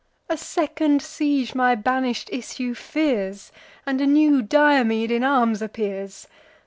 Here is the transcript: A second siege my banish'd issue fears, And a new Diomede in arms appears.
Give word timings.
A 0.29 0.35
second 0.35 0.99
siege 1.03 1.53
my 1.53 1.75
banish'd 1.75 2.31
issue 2.33 2.73
fears, 2.73 3.51
And 3.85 4.01
a 4.01 4.07
new 4.07 4.41
Diomede 4.41 5.11
in 5.11 5.23
arms 5.23 5.61
appears. 5.61 6.25